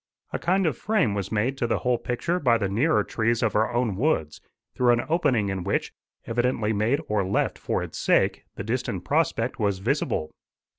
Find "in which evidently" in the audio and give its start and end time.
5.49-6.73